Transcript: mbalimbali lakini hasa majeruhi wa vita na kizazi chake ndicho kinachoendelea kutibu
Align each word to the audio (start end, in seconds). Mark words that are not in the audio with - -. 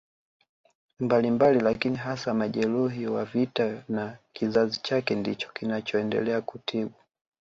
mbalimbali 0.99 1.59
lakini 1.59 1.95
hasa 1.95 2.33
majeruhi 2.33 3.07
wa 3.07 3.25
vita 3.25 3.83
na 3.89 4.17
kizazi 4.33 4.79
chake 4.81 5.15
ndicho 5.15 5.49
kinachoendelea 5.53 6.41
kutibu 6.41 6.93